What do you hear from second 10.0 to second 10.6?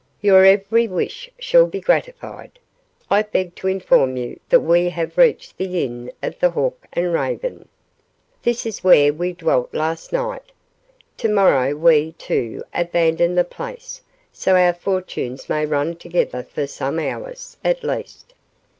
night.